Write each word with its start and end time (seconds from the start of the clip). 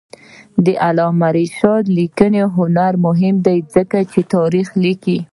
د 0.65 0.67
علامه 0.85 1.29
رشاد 1.37 1.83
لیکنی 1.97 2.41
هنر 2.55 2.93
مهم 3.05 3.35
دی 3.45 3.57
ځکه 3.75 3.97
چې 4.11 4.19
تاریخ 4.35 4.67
لیکي. 4.83 5.17